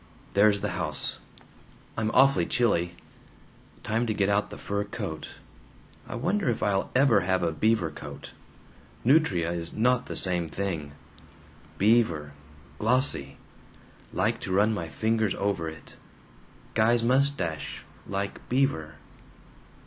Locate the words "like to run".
14.11-14.73